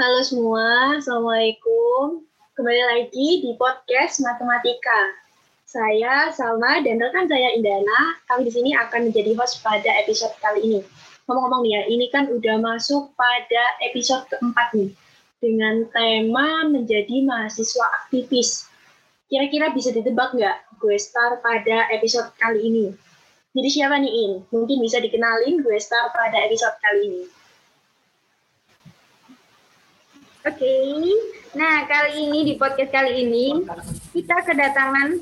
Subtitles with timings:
[0.00, 2.24] Halo semua, Assalamualaikum.
[2.56, 5.12] Kembali lagi di podcast Matematika.
[5.68, 8.16] Saya Salma dan rekan saya Indana.
[8.24, 10.80] Kami di sini akan menjadi host pada episode kali ini.
[11.28, 14.88] Ngomong-ngomong nih ya, ini kan udah masuk pada episode keempat nih.
[15.36, 18.72] Dengan tema menjadi mahasiswa aktivis.
[19.28, 22.86] Kira-kira bisa ditebak nggak gue star pada episode kali ini?
[23.52, 24.32] Jadi siapa nih In?
[24.48, 27.39] Mungkin bisa dikenalin gue star pada episode kali ini.
[30.40, 31.04] Oke, okay.
[31.52, 33.60] nah kali ini di podcast kali ini
[34.16, 35.20] kita kedatangan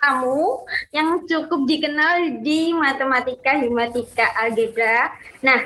[0.00, 0.64] kamu
[0.96, 5.12] yang cukup dikenal di matematika, himatika, algebra.
[5.44, 5.60] Nah,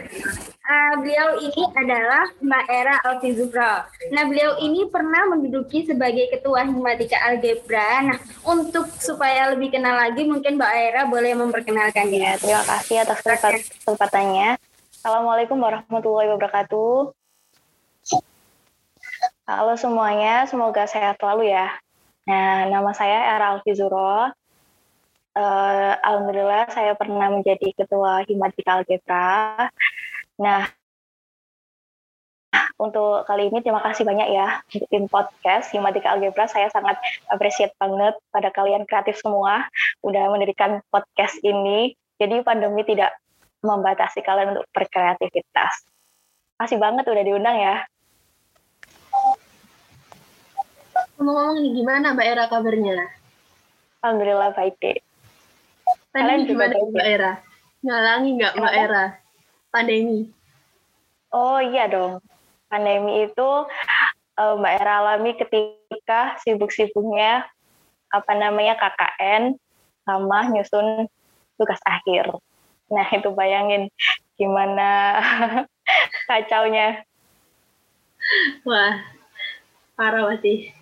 [0.67, 3.87] uh, beliau ini adalah Mbak Era Alfizubra.
[4.11, 8.11] Nah, beliau ini pernah menduduki sebagai ketua himatika algebra.
[8.11, 12.35] Nah, untuk supaya lebih kenal lagi, mungkin Mbak Era boleh memperkenalkan ya.
[12.43, 14.59] Terima kasih atas kesempatannya.
[14.99, 17.18] Assalamualaikum warahmatullahi wabarakatuh.
[19.49, 21.73] Halo semuanya, semoga sehat selalu ya.
[22.29, 24.29] Nah, nama saya Era Alfizuro.
[25.33, 29.73] Uh, Alhamdulillah saya pernah menjadi ketua Himatika Algebra.
[30.37, 30.69] Nah,
[32.77, 36.45] untuk kali ini terima kasih banyak ya tim podcast Himatika Algebra.
[36.45, 37.01] Saya sangat
[37.33, 39.65] appreciate banget pada kalian kreatif semua
[40.05, 41.97] udah mendirikan podcast ini.
[42.21, 43.17] Jadi pandemi tidak
[43.65, 45.89] membatasi kalian untuk berkreativitas.
[46.61, 47.89] Kasih banget udah diundang ya.
[51.19, 53.11] Ngomong-ngomong nih, gimana Mbak Era kabarnya?
[54.07, 55.03] Alhamdulillah baik deh.
[56.15, 57.33] Kalian gimana Mbak Era?
[57.83, 59.05] Ngalangi nggak Mbak Era?
[59.75, 60.31] Pandemi?
[61.35, 62.23] Oh iya dong.
[62.71, 63.51] Pandemi itu
[64.39, 67.51] uh, Mbak Era alami ketika sibuk-sibuknya
[68.15, 69.59] apa namanya KKN
[70.07, 71.11] sama nyusun
[71.59, 72.31] tugas akhir.
[72.95, 73.91] Nah itu bayangin
[74.39, 75.19] gimana
[76.31, 77.03] kacaunya.
[78.63, 79.03] Wah,
[79.99, 80.79] parah pasti.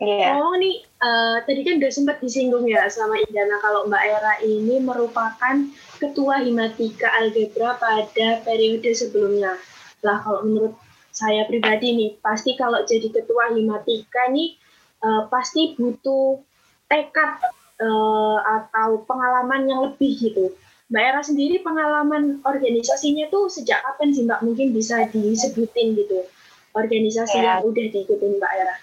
[0.00, 0.40] Iya.
[0.40, 4.80] Oh nih, uh, tadi kan udah sempat disinggung ya sama Indana kalau Mbak Era ini
[4.80, 5.56] merupakan
[6.00, 9.60] ketua Himatika Algebra pada periode sebelumnya.
[10.00, 10.74] Lah kalau menurut
[11.12, 14.56] saya pribadi nih, pasti kalau jadi ketua Himatika nih
[15.04, 16.40] uh, pasti butuh
[16.88, 17.44] tekad
[17.84, 20.56] uh, atau pengalaman yang lebih gitu.
[20.88, 24.40] Mbak Era sendiri pengalaman organisasinya tuh sejak kapan sih Mbak?
[24.48, 26.24] Mungkin bisa disebutin gitu
[26.72, 27.60] organisasi ya.
[27.60, 28.76] yang udah diikutin Mbak Era.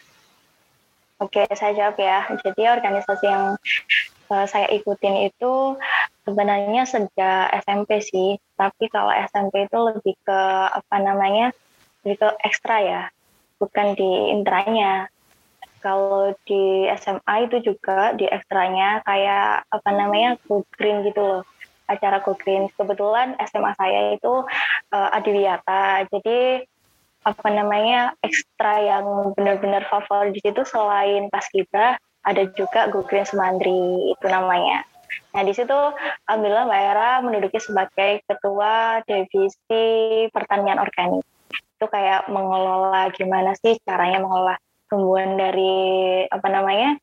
[1.18, 2.30] Oke, saya jawab ya.
[2.46, 3.58] Jadi organisasi yang
[4.30, 5.74] uh, saya ikutin itu
[6.22, 8.38] sebenarnya sejak SMP sih.
[8.54, 11.50] Tapi kalau SMP itu lebih ke apa namanya,
[12.06, 13.02] lebih ke ekstra ya,
[13.58, 15.10] bukan di intranya.
[15.82, 21.44] Kalau di SMA itu juga di ekstranya kayak apa namanya go green gitu loh
[21.90, 22.70] acara go green.
[22.78, 24.46] Kebetulan SMA saya itu
[24.94, 26.62] uh, adiwiyata, jadi
[27.28, 34.26] apa namanya ekstra yang benar-benar favorit di situ selain paskibra ada juga Green Semandri itu
[34.32, 34.88] namanya.
[35.36, 35.76] Nah di situ
[36.28, 39.86] alhamdulillah Mbak Era menduduki sebagai ketua divisi
[40.32, 41.24] pertanian organik.
[41.52, 44.56] Itu kayak mengelola gimana sih caranya mengelola
[44.88, 46.96] tumbuhan dari apa namanya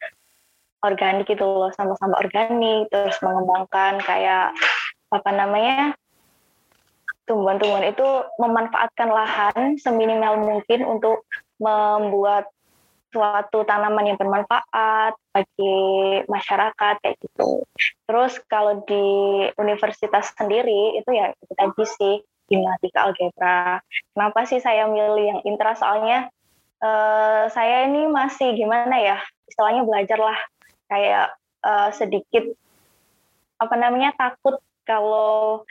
[0.84, 4.52] organik itu loh sama-sama organik terus mengembangkan kayak
[5.08, 5.96] apa namanya
[7.24, 8.08] tumbuhan-tumbuhan itu
[8.40, 11.24] memanfaatkan lahan seminimal mungkin untuk
[11.56, 12.48] membuat
[13.14, 15.76] suatu tanaman yang bermanfaat bagi
[16.26, 17.62] masyarakat kayak gitu.
[18.10, 19.06] Terus kalau di
[19.54, 22.14] universitas sendiri itu ya itu tadi sih
[22.50, 23.78] gimnatika algebra.
[24.12, 26.26] Kenapa sih saya milih yang intra soalnya
[26.82, 30.38] uh, saya ini masih gimana ya istilahnya belajar lah
[30.90, 31.26] kayak
[31.62, 32.44] uh, sedikit
[33.62, 35.62] apa namanya takut kalau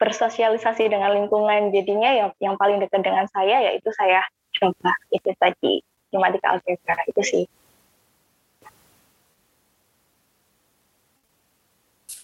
[0.00, 1.70] bersosialisasi dengan lingkungan.
[1.70, 4.24] Jadinya yang yang paling dekat dengan saya yaitu saya
[4.56, 7.44] coba itu tadi matematika algebra itu sih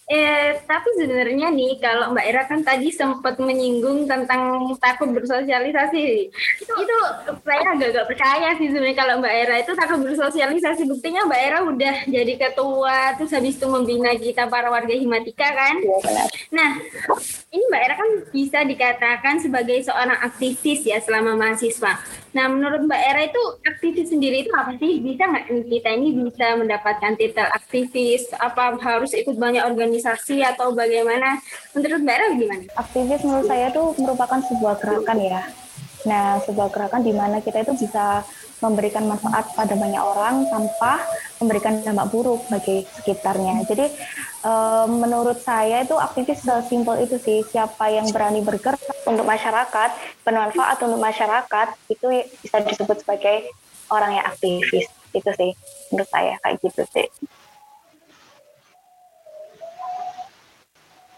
[0.07, 6.31] Eh, tapi sebenarnya nih, kalau Mbak Ira kan tadi sempat menyinggung tentang takut bersosialisasi.
[6.63, 6.97] Itu, itu
[7.43, 10.87] saya agak-agak percaya sih sebenarnya kalau Mbak Ira itu takut bersosialisasi.
[10.87, 15.75] Buktinya Mbak Ira udah jadi ketua, terus habis itu membina kita para warga Himatika kan.
[15.83, 15.99] Ya,
[16.55, 16.71] nah,
[17.51, 21.99] ini Mbak Ira kan bisa dikatakan sebagai seorang aktivis ya selama mahasiswa.
[22.37, 25.01] Nah, menurut Mbak Era itu aktivis sendiri itu apa sih?
[25.01, 28.29] Bisa nggak kita ini bisa mendapatkan titel aktivis?
[28.37, 31.41] Apa harus ikut banyak organisasi atau bagaimana?
[31.73, 32.63] Menurut Mbak Era gimana?
[32.77, 35.41] Aktivis menurut saya itu merupakan sebuah gerakan ya.
[36.05, 38.21] Nah, sebuah gerakan di mana kita itu bisa
[38.57, 41.05] memberikan manfaat pada banyak orang tanpa
[41.37, 43.61] memberikan dampak buruk bagi sekitarnya.
[43.69, 43.85] Jadi
[44.45, 47.45] uh, menurut saya itu aktivis sesimpel itu sih.
[47.45, 49.89] Siapa yang berani bergerak untuk masyarakat,
[50.25, 52.05] bermanfaat untuk masyarakat, itu
[52.41, 53.45] bisa disebut sebagai
[53.93, 54.89] orang yang aktivis.
[55.13, 55.53] Itu sih
[55.93, 57.07] menurut saya kayak gitu sih.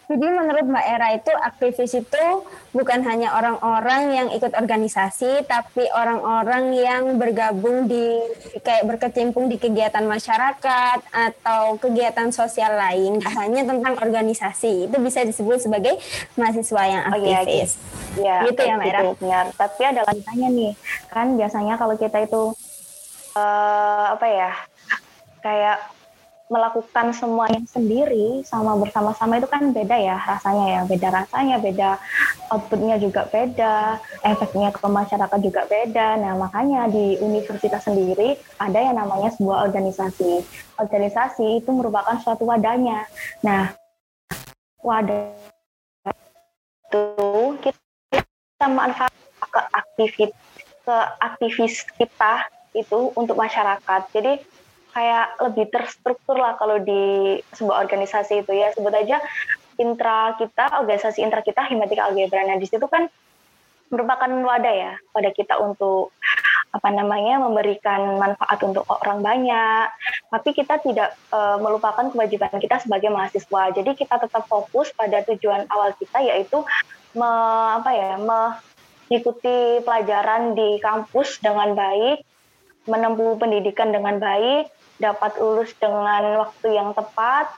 [0.10, 2.26] Jadi menurut Mbak Era itu aktivis itu
[2.74, 8.18] bukan hanya orang-orang yang ikut organisasi, tapi orang-orang yang bergabung di
[8.66, 14.90] kayak berkecimpung di kegiatan masyarakat atau kegiatan sosial lain, Gak hanya tentang organisasi.
[14.90, 16.02] Itu bisa disebut sebagai
[16.34, 17.22] mahasiswa yang aktivis.
[17.22, 18.26] Oh, iya, gitu.
[18.26, 19.00] Ya, gitu ya Mbak Era.
[19.06, 19.46] Gitu, benar.
[19.54, 20.72] Tapi ada lanjutannya nih,
[21.14, 22.42] kan biasanya kalau kita itu
[23.38, 24.52] uh, apa ya
[25.46, 25.99] kayak
[26.50, 30.82] melakukan semuanya sendiri sama bersama-sama itu kan beda ya rasanya ya.
[30.90, 31.90] Beda rasanya beda
[32.50, 36.18] outputnya juga beda efeknya ke masyarakat juga beda.
[36.18, 40.42] Nah makanya di universitas sendiri ada yang namanya sebuah organisasi.
[40.82, 43.06] Organisasi itu merupakan suatu wadahnya.
[43.46, 43.78] Nah
[44.82, 45.30] wadah
[46.90, 47.06] itu
[47.62, 49.14] kita manfaat
[49.46, 50.34] ke aktivis
[50.82, 54.02] ke aktivis kita itu untuk masyarakat.
[54.10, 54.42] Jadi
[54.94, 58.74] kayak lebih terstruktur lah kalau di sebuah organisasi itu ya.
[58.74, 59.22] Sebut aja
[59.80, 62.44] intra kita organisasi intra kita Himatika Algebra.
[62.46, 63.08] Nah di situ kan
[63.90, 66.14] merupakan wadah ya pada kita untuk
[66.70, 69.90] apa namanya memberikan manfaat untuk orang banyak.
[70.30, 73.74] Tapi kita tidak e, melupakan kewajiban kita sebagai mahasiswa.
[73.74, 76.62] Jadi kita tetap fokus pada tujuan awal kita yaitu
[77.18, 77.32] me,
[77.82, 82.22] apa ya mengikuti pelajaran di kampus dengan baik
[82.90, 87.54] menempuh pendidikan dengan baik dapat lulus dengan waktu yang tepat,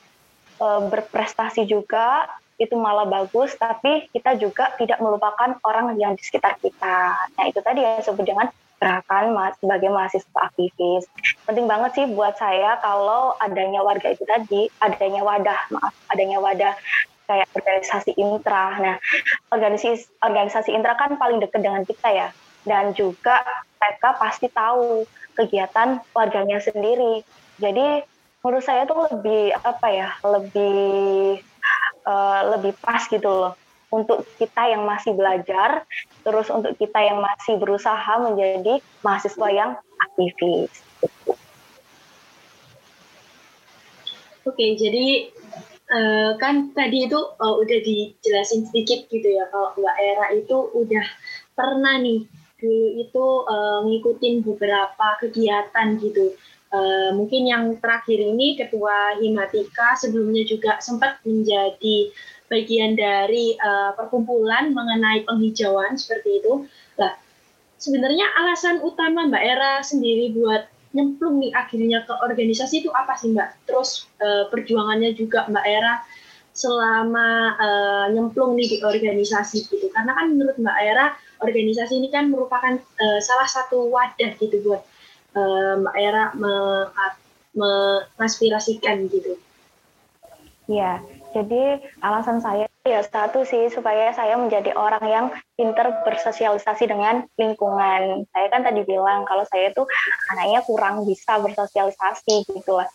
[0.62, 2.30] e, berprestasi juga,
[2.62, 7.18] itu malah bagus, tapi kita juga tidak melupakan orang yang di sekitar kita.
[7.34, 11.06] Nah itu tadi yang disebut dengan gerakan sebagai mahasiswa aktivis.
[11.46, 16.74] Penting banget sih buat saya kalau adanya warga itu tadi, adanya wadah, maaf, adanya wadah
[17.30, 18.82] kayak organisasi intra.
[18.82, 18.96] Nah,
[19.54, 22.30] organisasi organisasi intra kan paling dekat dengan kita ya.
[22.66, 23.42] Dan juga
[23.78, 25.06] mereka pasti tahu
[25.36, 27.26] kegiatan warganya sendiri.
[27.62, 28.04] Jadi
[28.42, 31.40] menurut saya tuh lebih apa ya, lebih
[32.08, 33.54] uh, lebih pas gitu loh
[33.92, 35.84] untuk kita yang masih belajar,
[36.24, 40.72] terus untuk kita yang masih berusaha menjadi mahasiswa yang aktivis.
[44.42, 45.30] Oke, jadi
[45.92, 51.06] uh, kan tadi itu uh, udah dijelasin sedikit gitu ya kalau Mbak Era itu udah
[51.54, 52.26] pernah nih
[52.62, 56.38] dulu itu uh, ngikutin beberapa kegiatan gitu.
[56.72, 62.16] Uh, mungkin yang terakhir ini ketua Himatika sebelumnya juga sempat menjadi
[62.48, 66.64] bagian dari uh, perkumpulan mengenai penghijauan seperti itu.
[66.96, 67.20] Lah,
[67.76, 73.36] sebenarnya alasan utama Mbak Era sendiri buat nyemplung nih akhirnya ke organisasi itu apa sih
[73.36, 73.68] Mbak?
[73.68, 76.04] Terus uh, perjuangannya juga Mbak Era
[76.52, 79.88] selama uh, nyemplung nih di organisasi gitu.
[79.92, 84.86] Karena kan menurut Mbak Era organisasi ini kan merupakan uh, salah satu wadah gitu buat
[85.32, 86.36] Mbak Era
[87.56, 89.40] mengaspirasikan gitu.
[90.68, 91.00] Iya,
[91.32, 98.28] jadi alasan saya ya satu sih supaya saya menjadi orang yang pinter bersosialisasi dengan lingkungan.
[98.36, 99.88] Saya kan tadi bilang kalau saya tuh
[100.36, 102.92] anaknya kurang bisa bersosialisasi gitu lah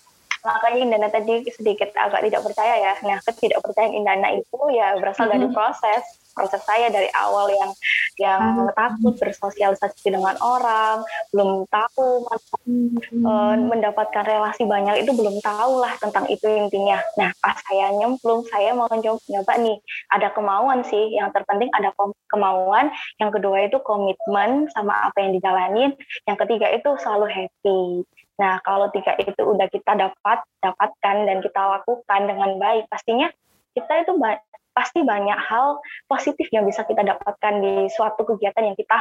[0.46, 2.94] makanya Indana tadi sedikit agak tidak percaya ya.
[3.02, 6.06] Nah, ketidakpercayaan Indana itu ya berasal dari proses
[6.36, 7.72] proses saya dari awal yang
[8.20, 11.00] yang takut bersosialisasi dengan orang,
[11.32, 17.00] belum tahu uh, mendapatkan relasi banyak itu belum tahu lah tentang itu intinya.
[17.16, 19.80] Nah, pas saya nyemplung, saya mau nyoba nih,
[20.12, 21.16] ada kemauan sih.
[21.16, 21.96] Yang terpenting ada
[22.28, 25.90] kemauan, yang kedua itu komitmen sama apa yang dijalanin,
[26.28, 28.04] yang ketiga itu selalu happy.
[28.36, 33.32] Nah, kalau tiga itu udah kita dapat, dapatkan dan kita lakukan dengan baik, pastinya
[33.72, 34.40] kita itu ba
[34.76, 38.98] pasti banyak hal positif yang bisa kita dapatkan di suatu kegiatan yang kita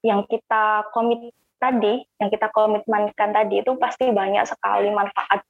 [0.00, 5.44] yang kita komit tadi, yang kita komitmenkan tadi itu pasti banyak sekali manfaat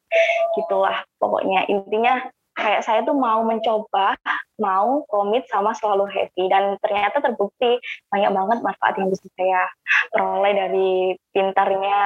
[0.59, 1.67] gitulah pokoknya.
[1.71, 4.17] Intinya kayak saya tuh mau mencoba,
[4.57, 7.77] mau komit sama selalu happy dan ternyata terbukti
[8.09, 9.63] banyak banget manfaat yang bisa saya
[10.09, 10.91] peroleh dari
[11.37, 12.01] pintarnya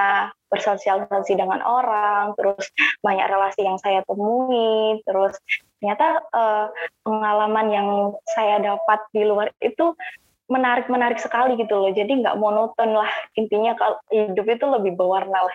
[0.50, 2.66] bersosialisasi dengan orang, terus
[3.06, 5.38] banyak relasi yang saya temui, terus
[5.78, 6.66] ternyata uh,
[7.06, 7.88] pengalaman yang
[8.34, 9.94] saya dapat di luar itu
[10.50, 11.94] menarik-menarik sekali gitu loh.
[11.94, 15.54] Jadi nggak monoton lah intinya kalau hidup itu lebih berwarna lah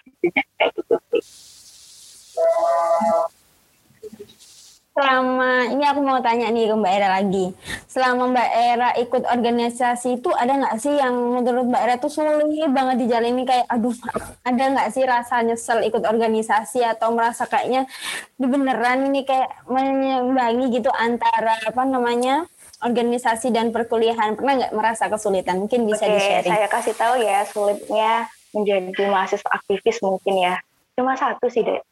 [0.55, 1.23] kayak gitu sih.
[4.95, 7.51] Selama ini aku mau tanya nih ke Mbak Era lagi.
[7.91, 12.71] Selama Mbak Era ikut organisasi itu ada nggak sih yang menurut Mbak Era tuh sulit
[12.71, 13.43] banget dijalani?
[13.43, 13.91] Kayak aduh
[14.47, 17.91] ada nggak sih rasa nyesel ikut organisasi atau merasa kayaknya
[18.39, 22.47] beneran ini kayak menyimbangi gitu antara apa namanya
[22.79, 24.39] organisasi dan perkuliahan?
[24.39, 25.59] Pernah nggak merasa kesulitan?
[25.59, 30.55] Mungkin bisa Oke, di-sharing saya kasih tahu ya sulitnya menjadi mahasiswa aktivis mungkin ya.
[30.95, 31.83] Cuma satu sih dek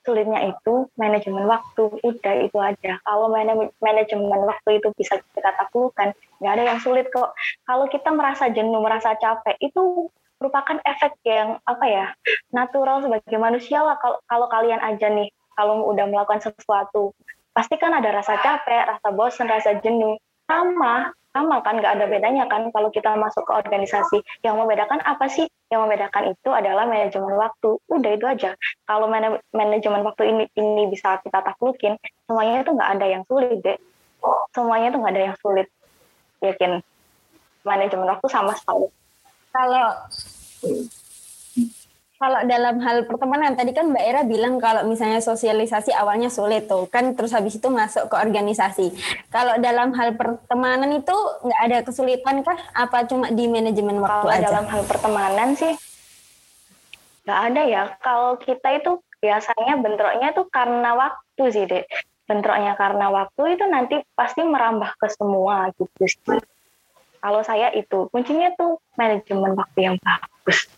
[0.00, 2.96] sulitnya itu manajemen waktu udah itu aja.
[3.04, 3.28] Kalau
[3.80, 7.36] manajemen waktu itu bisa kita taklukkan nggak ada yang sulit kok.
[7.68, 10.08] Kalau kita merasa jenuh merasa capek itu
[10.40, 12.06] merupakan efek yang apa ya
[12.48, 14.00] natural sebagai manusia lah.
[14.00, 17.12] Kalau kalau kalian aja nih kalau udah melakukan sesuatu
[17.52, 20.16] pasti kan ada rasa capek rasa bosan rasa jenuh.
[20.48, 24.18] Sama sama kan nggak ada bedanya kan kalau kita masuk ke organisasi.
[24.42, 25.46] Yang membedakan apa sih?
[25.70, 27.78] Yang membedakan itu adalah manajemen waktu.
[27.86, 28.50] Udah itu aja.
[28.86, 31.94] Kalau man manajemen waktu ini ini bisa kita taklukin
[32.26, 33.78] semuanya itu nggak ada yang sulit deh
[34.54, 35.68] semuanya itu nggak ada yang sulit.
[36.40, 36.80] Yakin?
[37.64, 38.88] Manajemen waktu sama sekali.
[39.52, 39.86] Kalau
[42.20, 46.84] kalau dalam hal pertemanan tadi kan Mbak Era bilang kalau misalnya sosialisasi awalnya sulit tuh
[46.92, 48.92] kan terus habis itu masuk ke organisasi.
[49.32, 52.60] Kalau dalam hal pertemanan itu nggak ada kesulitan kah?
[52.76, 54.46] Apa cuma di manajemen waktu kalau aja?
[54.52, 55.72] dalam hal pertemanan sih
[57.24, 57.82] nggak ada ya.
[58.04, 61.88] Kalau kita itu biasanya bentroknya tuh karena waktu sih deh.
[62.28, 66.36] Bentroknya karena waktu itu nanti pasti merambah ke semua gitu sih.
[67.24, 70.68] Kalau saya itu kuncinya tuh manajemen waktu yang bagus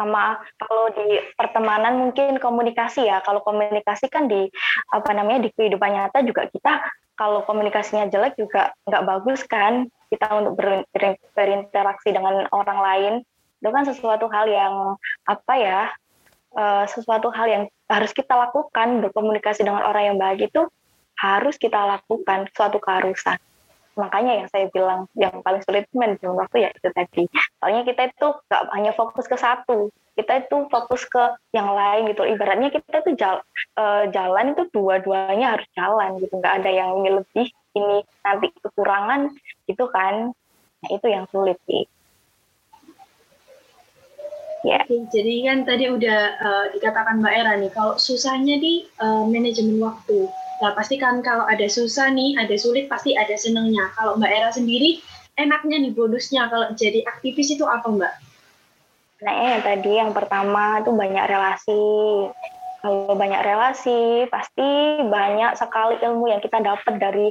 [0.00, 3.20] sama kalau di pertemanan mungkin komunikasi ya.
[3.20, 4.48] Kalau komunikasi kan di
[4.88, 6.80] apa namanya di kehidupan nyata juga kita
[7.20, 9.92] kalau komunikasinya jelek juga nggak bagus kan.
[10.08, 13.14] Kita untuk ber, ber, berinteraksi dengan orang lain
[13.60, 14.96] itu kan sesuatu hal yang
[15.28, 15.80] apa ya
[16.56, 19.04] uh, sesuatu hal yang harus kita lakukan.
[19.04, 20.64] Berkomunikasi dengan orang yang baik itu
[21.20, 23.36] harus kita lakukan suatu keharusan
[23.98, 27.24] makanya yang saya bilang yang paling sulit manajemen waktu ya itu tadi
[27.58, 31.22] soalnya kita itu nggak hanya fokus ke satu kita itu fokus ke
[31.56, 33.42] yang lain gitu ibaratnya kita itu jalan,
[33.80, 37.46] uh, jalan itu dua-duanya harus jalan gitu nggak ada yang ini lebih
[37.78, 39.32] ini nanti kekurangan
[39.66, 40.34] gitu kan
[40.80, 41.84] nah itu yang sulit sih
[44.60, 44.84] Ya.
[44.84, 45.08] Yeah.
[45.08, 50.28] Jadi kan tadi udah uh, dikatakan Mbak Era nih, kalau susahnya di uh, manajemen waktu.
[50.60, 53.88] Nah pasti kan kalau ada susah nih, ada sulit, pasti ada senengnya.
[53.96, 55.00] Kalau Mbak Era sendiri,
[55.40, 58.14] enaknya nih bonusnya kalau jadi aktivis itu apa Mbak?
[59.24, 61.88] Nah yang tadi yang pertama itu banyak relasi.
[62.80, 67.28] Kalau banyak relasi, pasti banyak sekali ilmu yang kita dapat dari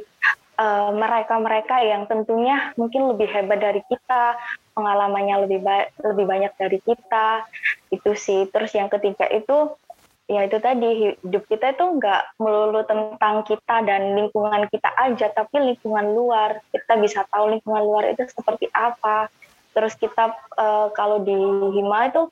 [0.94, 4.36] mereka-mereka uh, yang tentunya mungkin lebih hebat dari kita,
[4.76, 7.48] pengalamannya lebih ba lebih banyak dari kita,
[7.96, 8.44] itu sih.
[8.52, 9.79] Terus yang ketiga itu
[10.30, 15.58] ya itu tadi hidup kita itu nggak melulu tentang kita dan lingkungan kita aja tapi
[15.58, 16.62] lingkungan luar.
[16.70, 19.34] Kita bisa tahu lingkungan luar itu seperti apa.
[19.74, 21.34] Terus kita uh, kalau di
[21.74, 22.30] Hima itu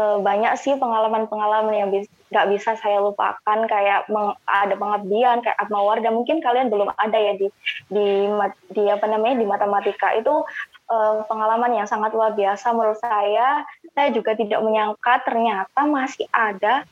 [0.00, 1.88] uh, banyak sih pengalaman-pengalaman yang
[2.32, 3.58] nggak bis, bisa saya lupakan.
[3.68, 7.52] Kayak meng, ada pengabdian kayak Atma Warda mungkin kalian belum ada ya di
[7.92, 8.32] di
[8.72, 10.16] di apa namanya di matematika.
[10.16, 10.48] Itu
[10.88, 13.68] uh, pengalaman yang sangat luar biasa menurut saya.
[13.92, 16.88] Saya juga tidak menyangka ternyata masih ada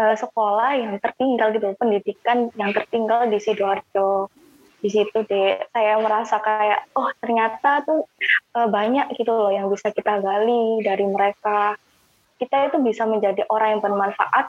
[0.00, 4.32] uh, sekolah yang tertinggal gitu, pendidikan yang tertinggal di sidoarjo.
[4.80, 8.08] Di situ deh saya merasa kayak oh ternyata tuh
[8.56, 11.76] uh, banyak gitu loh yang bisa kita gali dari mereka.
[12.40, 14.48] Kita itu bisa menjadi orang yang bermanfaat,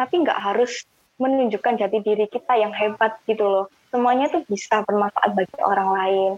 [0.00, 0.88] tapi nggak harus
[1.20, 3.66] menunjukkan jati diri kita yang hebat gitu loh.
[3.92, 6.30] Semuanya tuh bisa bermanfaat bagi orang lain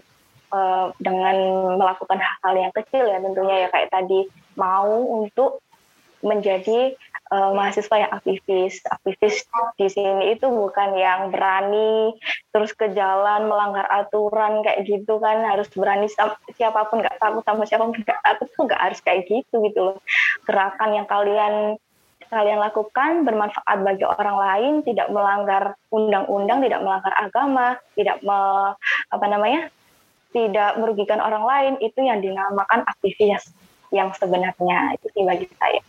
[0.51, 1.35] uh, dengan
[1.79, 4.27] melakukan hal-hal yang kecil ya tentunya ya kayak tadi
[4.59, 5.63] mau untuk
[6.19, 8.81] menjadi uh, mahasiswa yang aktivis.
[8.85, 9.45] Aktivis
[9.77, 12.17] di sini itu bukan yang berani
[12.53, 16.09] terus ke jalan melanggar aturan kayak gitu kan harus berani
[16.57, 19.79] siapa pun nggak takut sama siapa pun nggak takut tuh nggak harus kayak gitu gitu
[19.79, 19.97] loh.
[20.45, 21.77] Gerakan yang kalian
[22.29, 28.37] kalian lakukan bermanfaat bagi orang lain, tidak melanggar undang-undang, tidak melanggar agama, tidak me,
[29.09, 29.73] apa namanya,
[30.29, 33.49] tidak merugikan orang lain, itu yang dinamakan aktivis
[33.89, 35.81] yang sebenarnya itu sih bagi saya.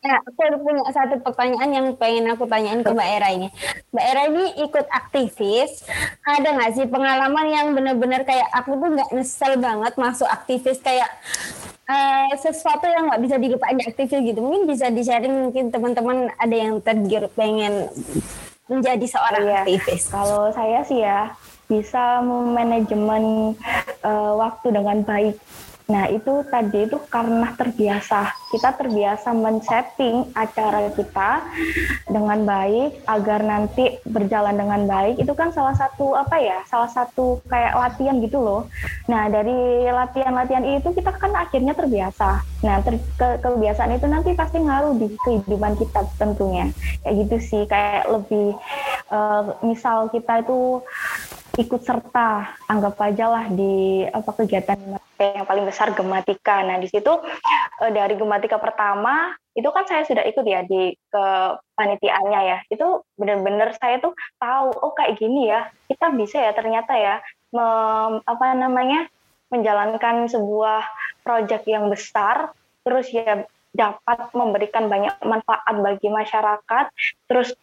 [0.00, 3.52] Ya, aku punya satu pertanyaan yang pengen aku tanyain ke Mbak Era ini.
[3.92, 5.84] Mbak Era ini ikut aktivis,
[6.24, 11.04] ada nggak sih pengalaman yang benar-benar kayak aku tuh nggak nyesel banget masuk aktivis kayak
[11.84, 14.40] uh, sesuatu yang nggak bisa dilupain di aktivis gitu.
[14.40, 17.92] Mungkin bisa di-sharing mungkin teman-teman ada yang tergiur pengen
[18.72, 19.56] menjadi seorang iya.
[19.68, 20.08] aktivis.
[20.08, 21.36] Kalau saya sih ya
[21.68, 23.52] bisa memanajemen
[24.00, 25.36] uh, waktu dengan baik
[25.90, 28.30] Nah, itu tadi itu karena terbiasa.
[28.54, 31.42] Kita terbiasa men-setting acara kita
[32.06, 35.18] dengan baik agar nanti berjalan dengan baik.
[35.18, 36.62] Itu kan salah satu apa ya?
[36.70, 38.70] Salah satu kayak latihan gitu loh.
[39.10, 42.46] Nah, dari latihan-latihan itu kita kan akhirnya terbiasa.
[42.62, 46.70] Nah, ter ke kebiasaan itu nanti pasti ngaruh di kehidupan kita tentunya.
[47.02, 48.54] Kayak gitu sih, kayak lebih
[49.10, 50.78] uh, misal kita itu
[51.58, 54.78] ikut serta anggap aja lah di apa kegiatan
[55.20, 56.64] yang paling besar gematika.
[56.64, 57.12] Nah di situ
[57.80, 61.24] e, dari gematika pertama itu kan saya sudah ikut ya di ke
[61.76, 62.58] panitiaannya ya.
[62.72, 67.20] Itu benar-benar saya tuh tahu oh kayak gini ya kita bisa ya ternyata ya
[67.52, 69.06] mem, apa namanya
[69.50, 70.86] menjalankan sebuah
[71.26, 72.54] proyek yang besar
[72.86, 76.86] terus ya dapat memberikan banyak manfaat bagi masyarakat
[77.26, 77.54] terus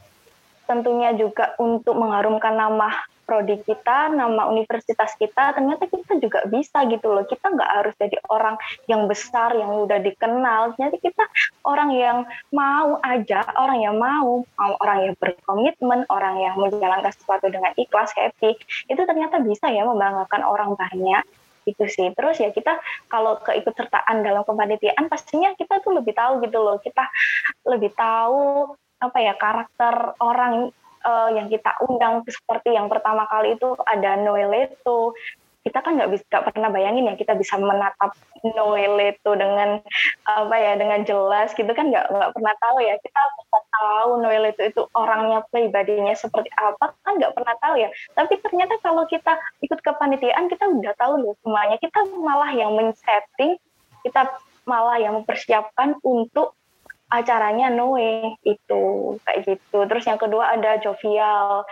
[0.68, 2.92] tentunya juga untuk mengharumkan nama
[3.28, 7.28] prodi kita, nama universitas kita, ternyata kita juga bisa gitu loh.
[7.28, 8.56] Kita nggak harus jadi orang
[8.88, 10.80] yang besar, yang udah dikenal.
[10.80, 11.28] Jadi kita
[11.68, 12.24] orang yang
[12.56, 18.16] mau aja, orang yang mau, mau orang yang berkomitmen, orang yang menjalankan sesuatu dengan ikhlas,
[18.16, 18.56] happy,
[18.88, 21.28] itu ternyata bisa ya membanggakan orang banyak
[21.68, 22.80] itu sih terus ya kita
[23.12, 27.04] kalau keikutsertaan dalam kepanitiaan pastinya kita tuh lebih tahu gitu loh kita
[27.68, 28.72] lebih tahu
[29.04, 30.72] apa ya karakter orang
[31.08, 35.16] uh, yang kita undang seperti yang pertama kali itu ada Noeleto
[35.68, 38.16] kita kan nggak bisa pernah bayangin ya kita bisa menatap
[38.56, 39.84] Noeleto dengan
[40.24, 42.96] apa ya dengan jelas gitu kan nggak nggak pernah tahu ya.
[43.04, 47.92] Kita bisa tahu Noeleto itu orangnya pribadinya seperti apa kan nggak pernah tahu ya.
[48.16, 51.76] Tapi ternyata kalau kita ikut kepanitiaan kita udah tahu loh semuanya.
[51.76, 53.60] Kita malah yang men-setting
[54.08, 54.24] kita
[54.64, 56.56] malah yang mempersiapkan untuk
[57.08, 58.84] acaranya Noe itu
[59.24, 59.80] kayak gitu.
[59.88, 61.64] Terus yang kedua ada Jovial.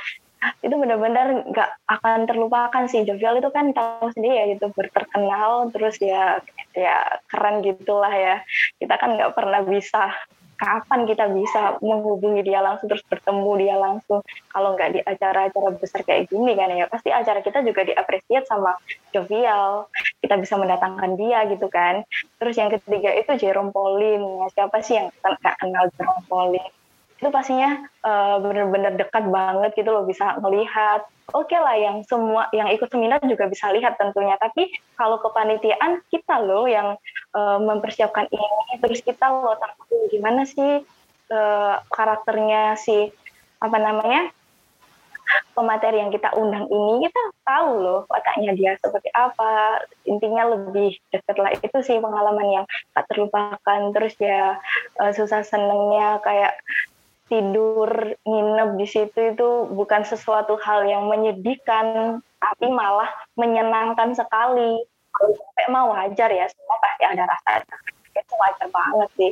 [0.61, 3.03] Itu benar-benar nggak akan terlupakan sih.
[3.03, 6.39] Jovial itu kan tahu sendiri ya gitu berterkenal terus ya
[6.75, 8.41] ya keren gitulah ya.
[8.79, 10.13] Kita kan nggak pernah bisa
[10.55, 16.01] kapan kita bisa menghubungi dia langsung terus bertemu dia langsung kalau nggak di acara-acara besar
[16.07, 18.71] kayak gini kan ya pasti acara kita juga diapresiat sama
[19.11, 19.91] jovial
[20.25, 22.01] kita bisa mendatangkan dia gitu kan.
[22.41, 24.47] Terus yang ketiga itu Jerome Pauline ya.
[24.57, 26.71] Siapa sih yang nggak kenal Jerome Pauline?
[27.21, 32.51] Itu pastinya uh, benar-benar dekat banget gitu loh bisa melihat oke okay lah yang semua
[32.51, 34.33] yang ikut seminar juga bisa lihat tentunya.
[34.41, 36.97] Tapi kalau kepanitiaan kita loh yang
[37.37, 40.81] uh, mempersiapkan ini terus kita loh tahu gimana sih
[41.31, 43.13] uh, karakternya si
[43.61, 44.29] apa namanya
[45.53, 49.81] pemateri yang kita undang ini kita tahu loh wataknya dia seperti apa.
[50.05, 53.79] Intinya lebih dekat lah itu sih pengalaman yang tak terlupakan.
[53.95, 54.59] Terus ya
[54.99, 56.57] uh, susah senengnya kayak
[57.25, 57.89] tidur
[58.21, 63.09] nginep di situ itu bukan sesuatu hal yang menyedihkan tapi malah
[63.39, 64.83] menyenangkan sekali.
[65.15, 67.63] Sampai mau wajar ya semua pasti ada rasa
[68.15, 69.31] itu wajar banget sih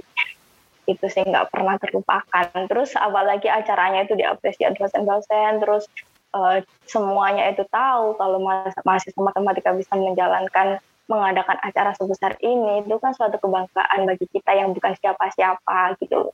[0.84, 5.88] itu sih nggak pernah terlupakan terus apalagi acaranya itu diapresiasi dosen-dosen terus
[6.36, 8.44] uh, semuanya itu tahu kalau
[8.84, 14.72] mahasiswa matematika bisa menjalankan mengadakan acara sebesar ini itu kan suatu kebanggaan bagi kita yang
[14.72, 16.32] bukan siapa-siapa gitu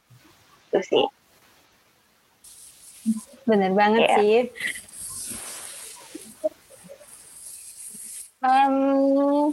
[0.70, 1.06] itu sih
[3.50, 4.18] Bener banget yeah.
[4.20, 4.38] sih.
[8.40, 9.52] Um,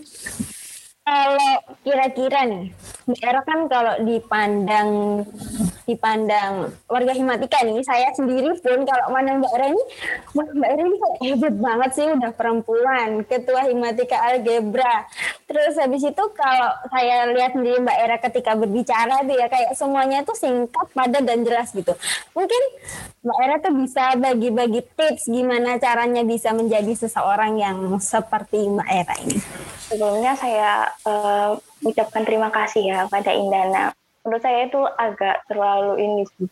[1.06, 1.54] kalau
[1.86, 2.74] kira-kira nih,
[3.06, 5.22] daerah kan kalau dipandang
[5.86, 9.84] dipandang warga Himatika nih, saya sendiri pun kalau mana Mbak Era ini,
[10.34, 15.06] Mbak Era ini hebat banget sih udah perempuan, ketua Himatika Algebra.
[15.46, 20.26] Terus habis itu kalau saya lihat sendiri Mbak Era ketika berbicara tuh ya kayak semuanya
[20.26, 21.94] tuh singkat, padat dan jelas gitu.
[22.34, 22.62] Mungkin
[23.22, 29.14] Mbak Era tuh bisa bagi-bagi tips gimana caranya bisa menjadi seseorang yang seperti Mbak Era
[29.22, 29.38] ini.
[29.86, 31.54] Sebelumnya saya uh,
[31.86, 33.94] ucapkan terima kasih ya pada Indana.
[34.26, 36.50] Menurut saya itu agak terlalu ini sih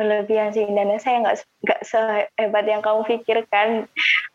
[0.00, 0.64] berlebihan sih.
[0.64, 3.84] Dan saya nggak nggak sehebat yang kamu pikirkan.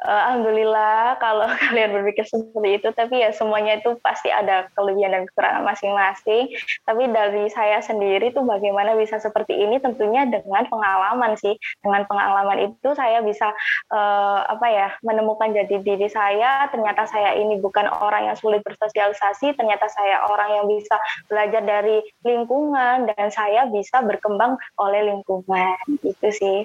[0.05, 2.89] Uh, alhamdulillah kalau kalian berpikir seperti itu.
[2.93, 6.53] Tapi ya semuanya itu pasti ada kelebihan dan kekurangan masing-masing.
[6.85, 9.81] Tapi dari saya sendiri tuh bagaimana bisa seperti ini?
[9.81, 11.57] Tentunya dengan pengalaman sih.
[11.81, 13.49] Dengan pengalaman itu saya bisa
[13.89, 16.69] uh, apa ya menemukan jadi diri saya.
[16.69, 19.57] Ternyata saya ini bukan orang yang sulit bersosialisasi.
[19.57, 23.09] Ternyata saya orang yang bisa belajar dari lingkungan.
[23.09, 25.54] Dan saya bisa berkembang oleh lingkungan
[25.89, 26.63] itu sih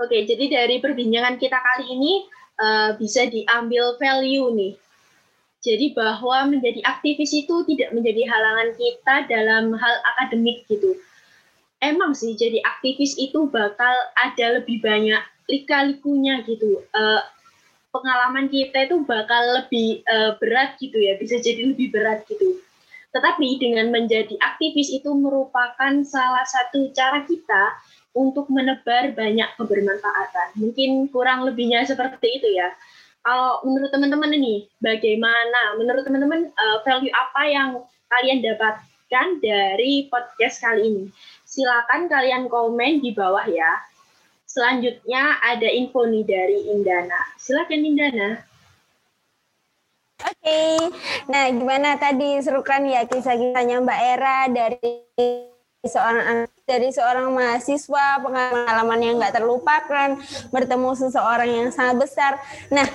[0.00, 2.24] Oke, jadi dari perbincangan kita kali ini
[2.58, 4.74] uh, bisa diambil value nih.
[5.62, 10.98] Jadi bahwa menjadi aktivis itu tidak menjadi halangan kita dalam hal akademik gitu.
[11.78, 16.82] Emang sih jadi aktivis itu bakal ada lebih banyak lika-likunya gitu.
[16.90, 17.22] Uh,
[17.94, 22.58] pengalaman kita itu bakal lebih uh, berat gitu ya, bisa jadi lebih berat gitu.
[23.12, 27.76] Tetapi dengan menjadi aktivis itu merupakan salah satu cara kita
[28.16, 30.56] untuk menebar banyak kebermanfaatan.
[30.56, 32.72] Mungkin kurang lebihnya seperti itu ya.
[33.22, 35.78] Kalau menurut teman-teman ini, bagaimana?
[35.78, 37.68] Menurut teman-teman, uh, value apa yang
[38.10, 41.04] kalian dapatkan dari podcast kali ini?
[41.46, 43.78] Silakan kalian komen di bawah ya.
[44.48, 47.20] Selanjutnya ada info nih dari Indana.
[47.38, 48.51] Silakan Indana.
[50.22, 50.78] Oke, okay.
[51.26, 55.02] nah gimana tadi serukan ya kisah-kisahnya Mbak Era dari
[55.82, 60.14] seorang dari seorang mahasiswa pengalaman yang nggak terlupakan
[60.54, 62.32] bertemu seseorang yang sangat besar.
[62.70, 62.86] Nah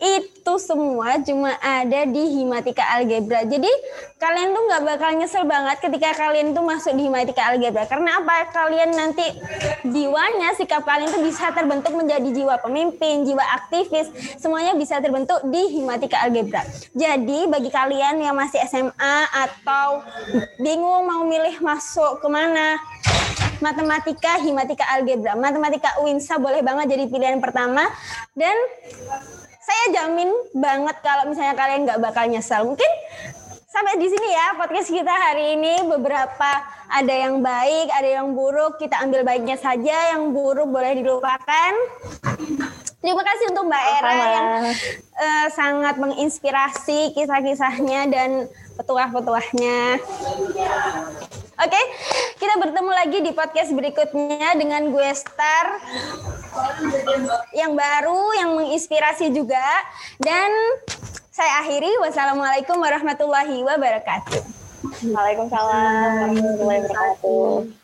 [0.00, 3.44] itu semua cuma ada di himatika algebra.
[3.44, 3.68] Jadi
[4.16, 7.84] kalian tuh nggak bakal nyesel banget ketika kalian tuh masuk di himatika algebra.
[7.84, 8.56] Karena apa?
[8.56, 9.28] Kalian nanti
[9.84, 14.08] jiwanya sikap kalian tuh bisa terbentuk menjadi jiwa pemimpin jiwa aktivis.
[14.40, 16.64] Semuanya bisa terbentuk di himatika algebra.
[16.96, 20.00] Jadi bagi kalian yang masih SMA atau
[20.56, 22.78] bingung mau milih masuk ke mana
[23.58, 25.34] matematika, himatika, algebra.
[25.34, 27.82] Matematika UINSA boleh banget jadi pilihan pertama.
[28.34, 28.54] Dan
[29.58, 32.64] saya jamin banget kalau misalnya kalian nggak bakal nyesal.
[32.64, 32.88] Mungkin
[33.68, 36.50] sampai di sini ya podcast kita hari ini beberapa
[36.88, 38.78] ada yang baik, ada yang buruk.
[38.78, 41.72] Kita ambil baiknya saja, yang buruk boleh dilupakan.
[42.98, 44.48] Terima kasih untuk Mbak Era yang
[45.14, 48.30] uh, sangat menginspirasi kisah-kisahnya dan
[48.74, 50.02] petuah-petuahnya.
[51.58, 51.82] Oke,
[52.38, 55.82] kita bertemu lagi di podcast berikutnya dengan gue Star
[57.50, 59.66] yang baru, yang menginspirasi juga.
[60.22, 60.54] Dan
[61.34, 61.98] saya akhiri.
[61.98, 64.42] Wassalamualaikum warahmatullahi wabarakatuh.
[65.10, 67.74] Waalaikumsalam warahmatullahi wabarakatuh.